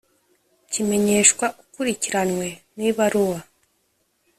kimenyeshwa 0.71 1.45
ukurikiranywe 1.61 2.47
mu 2.73 2.81
ibaruwa 2.89 3.39